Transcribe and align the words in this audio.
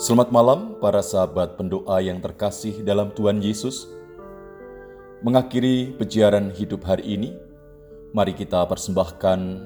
Selamat 0.00 0.32
malam 0.32 0.80
para 0.80 1.04
sahabat 1.04 1.60
pendoa 1.60 2.00
yang 2.00 2.24
terkasih 2.24 2.80
dalam 2.80 3.12
Tuhan 3.12 3.36
Yesus. 3.36 3.84
Mengakhiri 5.20 5.92
pejiaran 6.00 6.48
hidup 6.56 6.88
hari 6.88 7.20
ini, 7.20 7.36
mari 8.16 8.32
kita 8.32 8.64
persembahkan 8.64 9.60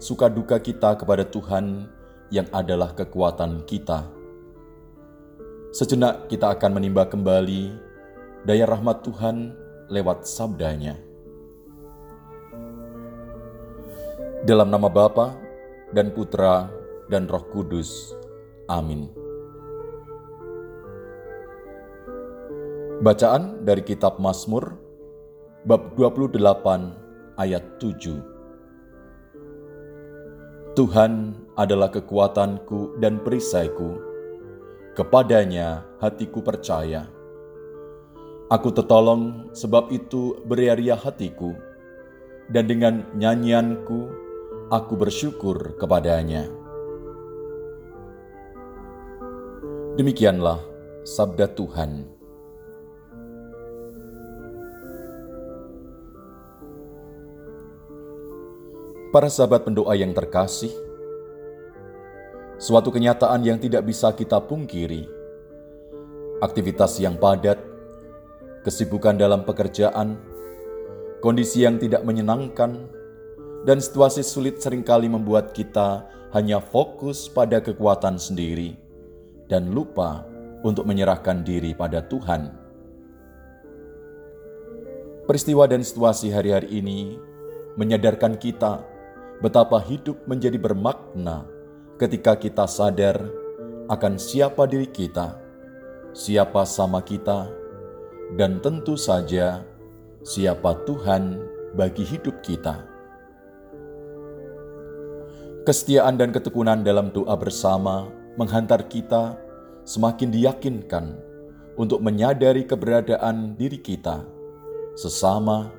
suka 0.00 0.32
duka 0.32 0.56
kita 0.56 0.96
kepada 0.96 1.28
Tuhan 1.28 1.84
yang 2.32 2.48
adalah 2.48 2.96
kekuatan 2.96 3.68
kita. 3.68 4.08
Sejenak 5.76 6.32
kita 6.32 6.56
akan 6.56 6.80
menimba 6.80 7.04
kembali 7.04 7.76
daya 8.48 8.64
rahmat 8.64 9.04
Tuhan 9.04 9.52
lewat 9.92 10.24
sabdanya. 10.24 10.96
Dalam 14.48 14.72
nama 14.72 14.88
Bapa 14.88 15.36
dan 15.92 16.08
Putra 16.08 16.72
dan 17.12 17.28
Roh 17.28 17.44
Kudus. 17.52 18.16
Amin. 18.64 19.23
Bacaan 23.04 23.68
dari 23.68 23.84
kitab 23.84 24.16
Mazmur 24.16 24.80
bab 25.68 25.92
28 25.92 26.40
ayat 27.36 27.76
7. 27.76 30.72
Tuhan 30.72 31.36
adalah 31.52 31.92
kekuatanku 31.92 32.96
dan 33.04 33.20
perisaiku. 33.20 34.00
Kepadanya 34.96 35.84
hatiku 36.00 36.40
percaya. 36.40 37.04
Aku 38.48 38.72
tertolong 38.72 39.52
sebab 39.52 39.92
itu 39.92 40.40
beria 40.48 40.96
hatiku 40.96 41.52
dan 42.48 42.64
dengan 42.64 43.04
nyanyianku 43.20 44.08
aku 44.72 44.96
bersyukur 44.96 45.76
kepadanya. 45.76 46.48
Demikianlah 50.00 50.56
sabda 51.04 51.52
Tuhan. 51.52 52.13
Para 59.14 59.30
sahabat 59.30 59.62
pendoa 59.62 59.94
yang 59.94 60.10
terkasih, 60.10 60.74
suatu 62.58 62.90
kenyataan 62.90 63.46
yang 63.46 63.62
tidak 63.62 63.86
bisa 63.86 64.10
kita 64.10 64.42
pungkiri. 64.42 65.06
Aktivitas 66.42 66.98
yang 66.98 67.14
padat, 67.14 67.62
kesibukan 68.66 69.14
dalam 69.14 69.46
pekerjaan, 69.46 70.18
kondisi 71.22 71.62
yang 71.62 71.78
tidak 71.78 72.02
menyenangkan, 72.02 72.90
dan 73.62 73.78
situasi 73.78 74.26
sulit 74.26 74.58
sering 74.58 74.82
kali 74.82 75.06
membuat 75.06 75.54
kita 75.54 76.10
hanya 76.34 76.58
fokus 76.58 77.30
pada 77.30 77.62
kekuatan 77.62 78.18
sendiri 78.18 78.74
dan 79.46 79.70
lupa 79.70 80.26
untuk 80.66 80.90
menyerahkan 80.90 81.46
diri 81.46 81.70
pada 81.70 82.02
Tuhan. 82.02 82.50
Peristiwa 85.22 85.70
dan 85.70 85.86
situasi 85.86 86.34
hari-hari 86.34 86.82
ini 86.82 87.14
menyadarkan 87.78 88.42
kita 88.42 88.93
betapa 89.42 89.82
hidup 89.82 90.20
menjadi 90.28 90.58
bermakna 90.60 91.46
ketika 91.98 92.34
kita 92.38 92.66
sadar 92.66 93.18
akan 93.90 94.16
siapa 94.18 94.64
diri 94.66 94.88
kita, 94.88 95.36
siapa 96.14 96.62
sama 96.66 97.02
kita, 97.02 97.50
dan 98.38 98.58
tentu 98.62 98.96
saja 98.98 99.62
siapa 100.24 100.74
Tuhan 100.88 101.38
bagi 101.76 102.02
hidup 102.06 102.40
kita. 102.40 102.80
Kesetiaan 105.64 106.20
dan 106.20 106.28
ketekunan 106.28 106.84
dalam 106.84 107.08
doa 107.08 107.32
bersama 107.40 108.12
menghantar 108.36 108.84
kita 108.84 109.40
semakin 109.88 110.28
diyakinkan 110.28 111.16
untuk 111.80 112.04
menyadari 112.04 112.68
keberadaan 112.68 113.56
diri 113.56 113.80
kita, 113.80 114.24
sesama, 114.96 115.72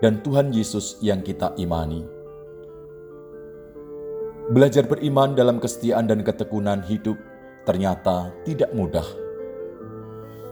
dan 0.00 0.24
Tuhan 0.24 0.50
Yesus 0.52 0.96
yang 1.04 1.20
kita 1.20 1.52
imani. 1.60 2.17
Belajar 4.48 4.88
beriman 4.88 5.36
dalam 5.36 5.60
kesetiaan 5.60 6.08
dan 6.08 6.24
ketekunan 6.24 6.80
hidup 6.88 7.20
ternyata 7.68 8.32
tidak 8.48 8.72
mudah. 8.72 9.04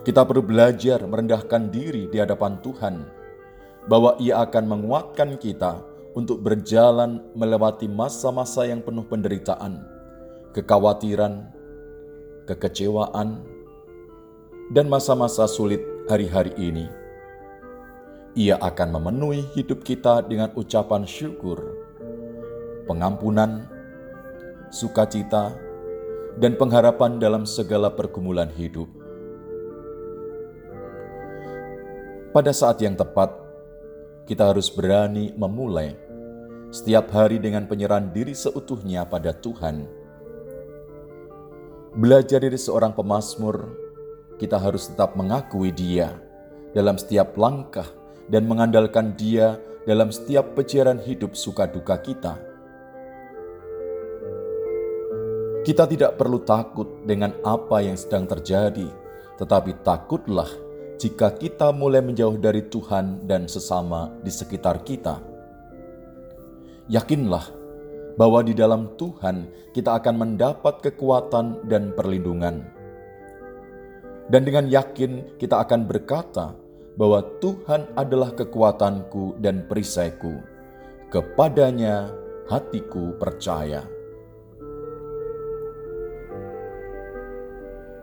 Kita 0.05 0.21
perlu 0.21 0.45
belajar 0.45 1.01
merendahkan 1.09 1.73
diri 1.73 2.05
di 2.05 2.21
hadapan 2.21 2.61
Tuhan, 2.61 3.09
bahwa 3.89 4.21
Ia 4.21 4.45
akan 4.45 4.65
menguatkan 4.69 5.41
kita 5.41 5.81
untuk 6.13 6.45
berjalan 6.45 7.25
melewati 7.33 7.89
masa-masa 7.89 8.69
yang 8.69 8.85
penuh 8.85 9.09
penderitaan, 9.09 9.81
kekhawatiran, 10.53 11.49
kekecewaan, 12.45 13.49
dan 14.77 14.93
masa-masa 14.93 15.49
sulit 15.49 15.81
hari-hari 16.05 16.53
ini. 16.61 16.85
Ia 18.37 18.61
akan 18.61 19.01
memenuhi 19.01 19.41
hidup 19.57 19.81
kita 19.81 20.21
dengan 20.29 20.53
ucapan 20.53 21.09
syukur, 21.09 21.65
pengampunan, 22.85 23.73
sukacita, 24.71 25.55
dan 26.37 26.55
pengharapan 26.61 27.17
dalam 27.17 27.49
segala 27.49 27.89
pergumulan 27.89 28.53
hidup. 28.53 28.89
Pada 32.37 32.53
saat 32.53 32.77
yang 32.85 32.93
tepat, 32.93 33.33
kita 34.29 34.53
harus 34.53 34.69
berani 34.69 35.33
memulai 35.33 35.97
setiap 36.69 37.09
hari 37.15 37.41
dengan 37.41 37.65
penyerahan 37.65 38.13
diri 38.13 38.37
seutuhnya 38.37 39.09
pada 39.09 39.33
Tuhan. 39.33 39.89
Belajar 41.97 42.45
dari 42.45 42.61
seorang 42.61 42.93
pemazmur, 42.93 43.73
kita 44.37 44.61
harus 44.61 44.93
tetap 44.93 45.17
mengakui 45.17 45.73
Dia 45.73 46.13
dalam 46.77 47.01
setiap 47.01 47.33
langkah 47.41 47.89
dan 48.29 48.45
mengandalkan 48.45 49.17
Dia 49.17 49.57
dalam 49.89 50.13
setiap 50.13 50.53
pejaran 50.53 51.01
hidup 51.01 51.33
suka 51.33 51.65
duka 51.65 51.97
kita 52.05 52.37
Kita 55.67 55.83
tidak 55.83 56.15
perlu 56.15 56.47
takut 56.47 57.03
dengan 57.03 57.35
apa 57.43 57.83
yang 57.83 57.99
sedang 57.99 58.23
terjadi, 58.23 58.87
tetapi 59.35 59.83
takutlah 59.83 60.47
jika 60.95 61.35
kita 61.35 61.75
mulai 61.75 62.07
menjauh 62.07 62.39
dari 62.39 62.71
Tuhan 62.71 63.27
dan 63.27 63.51
sesama 63.51 64.15
di 64.23 64.31
sekitar 64.31 64.87
kita. 64.87 65.19
Yakinlah 66.87 67.51
bahwa 68.15 68.47
di 68.47 68.55
dalam 68.55 68.95
Tuhan 68.95 69.51
kita 69.75 69.99
akan 69.99 70.15
mendapat 70.15 70.87
kekuatan 70.87 71.67
dan 71.67 71.91
perlindungan. 71.99 72.63
Dan 74.31 74.47
dengan 74.47 74.71
yakin 74.71 75.35
kita 75.35 75.67
akan 75.67 75.83
berkata 75.83 76.55
bahwa 76.95 77.27
Tuhan 77.43 77.91
adalah 77.99 78.31
kekuatanku 78.39 79.43
dan 79.43 79.67
perisaiku. 79.67 80.31
Kepadanya 81.11 82.07
hatiku 82.47 83.19
percaya. 83.19 83.96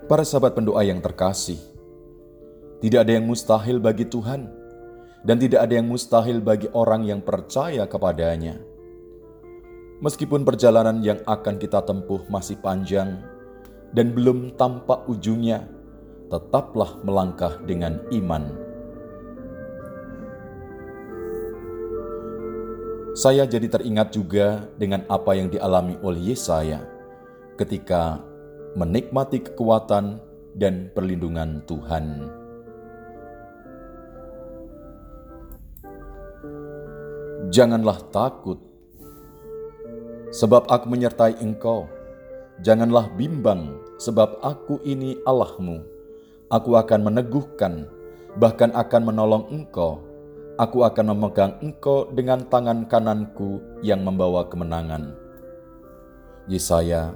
Para 0.03 0.28
sahabat 0.28 0.52
pendoa 0.59 0.84
yang 0.84 1.00
terkasih, 1.00 1.56
tidak 2.84 3.08
ada 3.08 3.16
yang 3.16 3.24
mustahil 3.24 3.80
bagi 3.80 4.03
Tuhan, 4.03 4.52
dan 5.24 5.40
tidak 5.40 5.64
ada 5.64 5.80
yang 5.80 5.88
mustahil 5.88 6.44
bagi 6.44 6.68
orang 6.75 7.08
yang 7.08 7.24
percaya 7.24 7.88
kepadanya. 7.88 8.59
Meskipun 10.03 10.44
perjalanan 10.44 11.00
yang 11.00 11.24
akan 11.24 11.56
kita 11.56 11.80
tempuh 11.88 12.28
masih 12.28 12.59
panjang 12.59 13.24
dan 13.96 14.12
belum 14.12 14.59
tampak 14.59 15.08
ujungnya, 15.08 15.72
tetaplah 16.28 17.00
melangkah 17.08 17.56
dengan 17.64 18.03
iman. 18.12 18.52
Saya 23.16 23.47
jadi 23.47 23.72
teringat 23.72 24.11
juga 24.11 24.67
dengan 24.76 25.08
apa 25.08 25.32
yang 25.32 25.47
dialami 25.47 25.96
oleh 26.03 26.35
Yesaya 26.35 26.84
ketika 27.56 28.33
menikmati 28.73 29.41
kekuatan 29.41 30.17
dan 30.58 30.90
perlindungan 30.93 31.61
Tuhan. 31.70 32.29
Janganlah 37.53 38.02
takut, 38.09 38.58
sebab 40.34 40.66
aku 40.66 40.85
menyertai 40.90 41.37
engkau. 41.37 41.85
Janganlah 42.66 43.14
bimbang, 43.14 43.78
sebab 44.02 44.41
aku 44.41 44.81
ini 44.81 45.22
Allahmu. 45.22 45.85
Aku 46.49 46.73
akan 46.73 47.14
meneguhkan, 47.14 47.85
bahkan 48.41 48.73
akan 48.73 49.02
menolong 49.05 49.46
engkau. 49.53 50.02
Aku 50.58 50.85
akan 50.85 51.14
memegang 51.14 51.58
engkau 51.66 52.09
dengan 52.14 52.46
tangan 52.46 52.85
kananku 52.85 53.58
yang 53.81 54.05
membawa 54.05 54.46
kemenangan. 54.46 55.17
Yesaya 56.46 57.14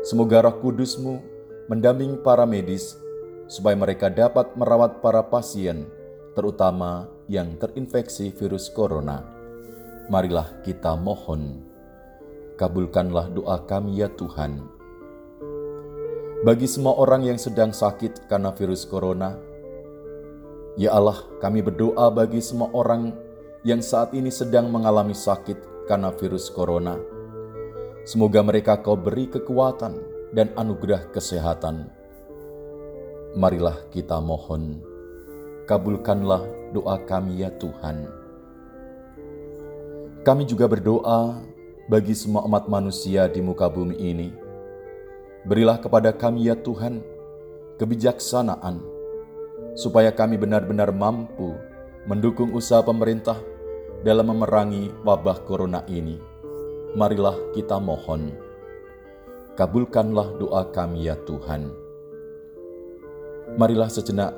semoga 0.04 0.44
roh 0.44 0.60
kudusmu 0.60 1.24
mendampingi 1.72 2.20
para 2.20 2.44
medis, 2.44 3.00
supaya 3.48 3.80
mereka 3.80 4.12
dapat 4.12 4.60
merawat 4.60 5.00
para 5.00 5.24
pasien, 5.24 5.88
terutama 6.36 7.08
yang 7.32 7.56
terinfeksi 7.56 8.36
virus 8.36 8.68
corona. 8.68 9.24
Marilah 10.12 10.52
kita 10.68 11.00
mohon, 11.00 11.64
kabulkanlah 12.60 13.32
doa 13.32 13.64
kami 13.64 14.04
ya 14.04 14.12
Tuhan. 14.12 14.68
Bagi 16.44 16.68
semua 16.68 17.00
orang 17.00 17.24
yang 17.24 17.40
sedang 17.40 17.72
sakit 17.72 18.28
karena 18.28 18.52
virus 18.52 18.84
corona, 18.84 19.40
Ya 20.74 20.90
Allah, 20.92 21.22
kami 21.38 21.62
berdoa 21.62 22.10
bagi 22.10 22.42
semua 22.42 22.66
orang 22.74 23.14
yang 23.64 23.80
saat 23.80 24.12
ini 24.12 24.28
sedang 24.28 24.68
mengalami 24.68 25.16
sakit 25.16 25.88
karena 25.88 26.12
virus 26.12 26.52
corona. 26.52 27.00
Semoga 28.04 28.44
mereka 28.44 28.76
kau 28.84 29.00
beri 29.00 29.32
kekuatan 29.32 29.96
dan 30.36 30.52
anugerah 30.60 31.08
kesehatan. 31.16 31.88
Marilah 33.40 33.80
kita 33.88 34.20
mohon, 34.20 34.84
kabulkanlah 35.64 36.44
doa 36.76 37.00
kami 37.08 37.40
ya 37.40 37.50
Tuhan. 37.56 38.04
Kami 40.28 40.44
juga 40.44 40.68
berdoa 40.68 41.40
bagi 41.88 42.12
semua 42.20 42.44
umat 42.44 42.68
manusia 42.68 43.32
di 43.32 43.40
muka 43.40 43.72
bumi 43.72 43.96
ini. 43.96 44.30
Berilah 45.48 45.80
kepada 45.80 46.12
kami 46.12 46.52
ya 46.52 46.56
Tuhan 46.60 47.00
kebijaksanaan, 47.80 48.84
supaya 49.80 50.12
kami 50.12 50.36
benar-benar 50.36 50.92
mampu 50.92 51.56
mendukung 52.04 52.52
usaha 52.52 52.84
pemerintah 52.84 53.40
dalam 54.04 54.36
memerangi 54.36 54.92
wabah 55.08 55.48
corona 55.48 55.80
ini. 55.88 56.20
Marilah 56.94 57.40
kita 57.56 57.80
mohon, 57.80 58.36
kabulkanlah 59.56 60.38
doa 60.38 60.68
kami 60.70 61.08
ya 61.08 61.16
Tuhan. 61.24 61.72
Marilah 63.56 63.88
sejenak 63.88 64.36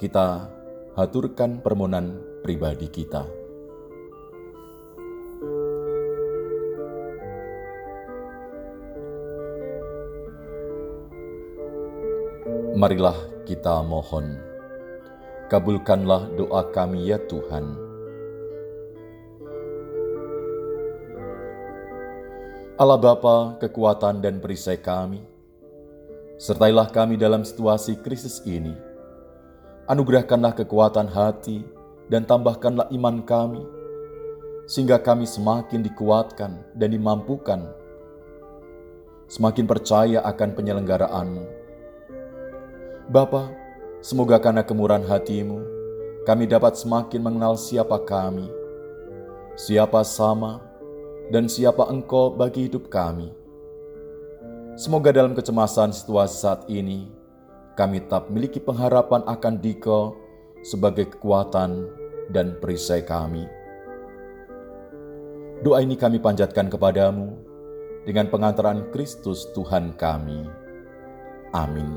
kita 0.00 0.48
haturkan 0.96 1.60
permohonan 1.60 2.18
pribadi 2.40 2.88
kita. 2.88 3.28
Marilah 12.74 13.46
kita 13.46 13.84
mohon, 13.86 14.34
kabulkanlah 15.52 16.26
doa 16.34 16.72
kami 16.74 17.06
ya 17.12 17.22
Tuhan. 17.22 17.93
Allah 22.74 22.98
Bapa, 22.98 23.54
kekuatan 23.62 24.18
dan 24.18 24.42
perisai 24.42 24.74
kami, 24.74 25.22
sertailah 26.42 26.90
kami 26.90 27.14
dalam 27.14 27.46
situasi 27.46 28.02
krisis 28.02 28.42
ini. 28.42 28.74
Anugerahkanlah 29.86 30.58
kekuatan 30.58 31.06
hati 31.06 31.62
dan 32.10 32.26
tambahkanlah 32.26 32.90
iman 32.90 33.22
kami, 33.22 33.62
sehingga 34.66 34.98
kami 34.98 35.22
semakin 35.22 35.86
dikuatkan 35.86 36.66
dan 36.74 36.88
dimampukan, 36.90 37.62
semakin 39.30 39.70
percaya 39.70 40.18
akan 40.26 40.50
penyelenggaraanmu. 40.58 41.44
Bapa, 43.06 43.54
semoga 44.02 44.42
karena 44.42 44.66
kemurahan 44.66 45.06
hatimu, 45.06 45.62
kami 46.26 46.50
dapat 46.50 46.74
semakin 46.74 47.22
mengenal 47.22 47.54
siapa 47.54 48.02
kami, 48.02 48.50
siapa 49.54 50.02
sama, 50.02 50.63
dan 51.32 51.48
siapa 51.48 51.88
Engkau 51.88 52.34
bagi 52.34 52.68
hidup 52.68 52.92
kami. 52.92 53.32
Semoga 54.74 55.14
dalam 55.14 55.38
kecemasan 55.38 55.94
situasi 55.94 56.34
saat 56.34 56.66
ini, 56.66 57.06
kami 57.78 58.02
tetap 58.02 58.26
memiliki 58.26 58.58
pengharapan 58.58 59.22
akan 59.22 59.54
Diko 59.62 60.18
sebagai 60.66 61.14
kekuatan 61.14 61.86
dan 62.34 62.58
perisai 62.58 63.06
kami. 63.06 63.46
Doa 65.62 65.80
ini 65.80 65.96
kami 65.96 66.18
panjatkan 66.20 66.68
kepadamu 66.68 67.38
dengan 68.04 68.28
pengantaran 68.28 68.90
Kristus 68.92 69.48
Tuhan 69.56 69.96
kami. 69.96 70.44
Amin. 71.54 71.94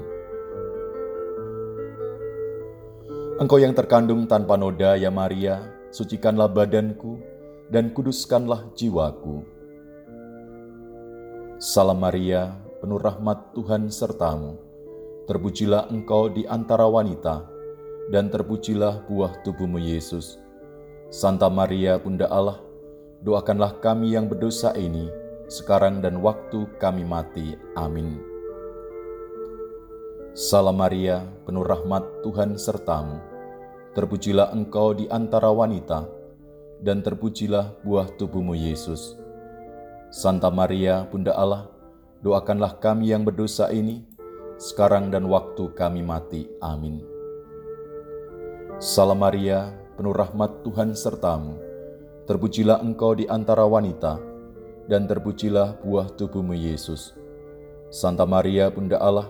Engkau 3.38 3.62
yang 3.62 3.78
terkandung 3.78 4.26
tanpa 4.26 4.58
noda 4.58 4.98
ya 4.98 5.14
Maria, 5.14 5.62
sucikanlah 5.94 6.50
badanku, 6.50 7.22
dan 7.68 7.92
kuduskanlah 7.92 8.72
jiwaku. 8.76 9.44
Salam 11.60 12.00
Maria, 12.00 12.56
penuh 12.80 13.02
rahmat 13.02 13.52
Tuhan 13.58 13.92
sertamu. 13.92 14.56
Terpujilah 15.28 15.92
engkau 15.92 16.32
di 16.32 16.48
antara 16.48 16.88
wanita, 16.88 17.44
dan 18.08 18.32
terpujilah 18.32 19.04
buah 19.12 19.44
tubuhmu 19.44 19.82
Yesus. 19.84 20.40
Santa 21.12 21.52
Maria, 21.52 22.00
Bunda 22.00 22.32
Allah, 22.32 22.64
doakanlah 23.24 23.84
kami 23.84 24.16
yang 24.16 24.32
berdosa 24.32 24.72
ini, 24.80 25.12
sekarang 25.52 26.00
dan 26.00 26.24
waktu 26.24 26.72
kami 26.80 27.04
mati. 27.04 27.60
Amin. 27.76 28.16
Salam 30.38 30.80
Maria, 30.80 31.26
penuh 31.44 31.66
rahmat 31.66 32.24
Tuhan 32.24 32.56
sertamu. 32.56 33.20
Terpujilah 33.98 34.54
engkau 34.54 34.94
di 34.94 35.10
antara 35.10 35.50
wanita, 35.50 36.17
dan 36.82 37.02
terpujilah 37.02 37.74
buah 37.82 38.10
tubuhmu 38.18 38.54
Yesus. 38.54 39.18
Santa 40.14 40.48
Maria, 40.48 41.04
Bunda 41.10 41.36
Allah, 41.36 41.68
doakanlah 42.24 42.80
kami 42.80 43.12
yang 43.12 43.28
berdosa 43.28 43.70
ini, 43.74 44.06
sekarang 44.58 45.14
dan 45.14 45.28
waktu 45.30 45.70
kami 45.78 46.02
mati. 46.02 46.48
Amin. 46.64 47.04
Salam 48.78 49.22
Maria, 49.22 49.74
penuh 49.98 50.14
rahmat 50.14 50.62
Tuhan 50.62 50.94
sertamu, 50.94 51.58
terpujilah 52.30 52.82
engkau 52.82 53.18
di 53.18 53.26
antara 53.26 53.66
wanita, 53.66 54.22
dan 54.86 55.10
terpujilah 55.10 55.82
buah 55.82 56.14
tubuhmu 56.14 56.54
Yesus. 56.54 57.18
Santa 57.90 58.24
Maria, 58.24 58.70
Bunda 58.70 59.02
Allah, 59.02 59.28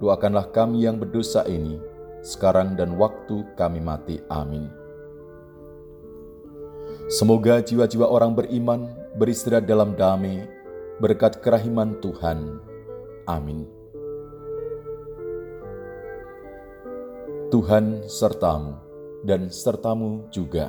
doakanlah 0.00 0.50
kami 0.50 0.88
yang 0.88 0.96
berdosa 0.96 1.44
ini, 1.44 1.78
sekarang 2.24 2.74
dan 2.74 2.96
waktu 2.96 3.44
kami 3.54 3.78
mati. 3.78 4.18
Amin. 4.30 4.77
Semoga 7.08 7.64
jiwa-jiwa 7.64 8.04
orang 8.04 8.36
beriman 8.36 8.84
beristirahat 9.16 9.64
dalam 9.64 9.96
damai 9.96 10.44
berkat 11.00 11.40
kerahiman 11.40 11.96
Tuhan. 12.04 12.60
Amin. 13.24 13.64
Tuhan 17.48 18.04
sertamu 18.04 18.76
dan 19.24 19.48
sertamu 19.48 20.28
juga. 20.28 20.68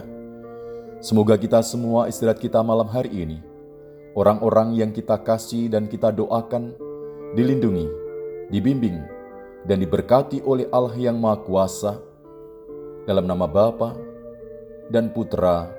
Semoga 1.03 1.35
kita 1.35 1.59
semua 1.59 2.07
istirahat 2.07 2.39
kita 2.39 2.63
malam 2.63 2.87
hari 2.87 3.11
ini, 3.19 3.43
orang-orang 4.15 4.79
yang 4.79 4.95
kita 4.95 5.19
kasih 5.19 5.67
dan 5.67 5.91
kita 5.91 6.07
doakan, 6.15 6.71
dilindungi, 7.35 7.87
dibimbing, 8.47 9.03
dan 9.67 9.83
diberkati 9.83 10.39
oleh 10.47 10.71
Allah 10.71 10.95
yang 10.95 11.19
Maha 11.19 11.43
Kuasa, 11.43 11.99
dalam 13.03 13.27
nama 13.27 13.43
Bapa 13.43 13.91
dan 14.87 15.11
Putra 15.11 15.78